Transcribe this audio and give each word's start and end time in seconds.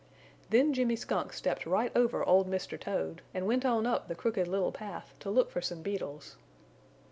Then 0.49 0.73
Jimmy 0.73 0.95
Skunk 0.95 1.31
stepped 1.31 1.63
right 1.67 1.91
over 1.95 2.23
old 2.23 2.49
Mr. 2.49 2.75
Toad, 2.79 3.21
and 3.35 3.45
went 3.45 3.63
on 3.65 3.85
up 3.85 4.07
the 4.07 4.15
Crooked 4.15 4.47
Little 4.47 4.71
Path 4.71 5.13
to 5.19 5.29
look 5.29 5.51
for 5.51 5.61
some 5.61 5.83
beetles. 5.83 6.37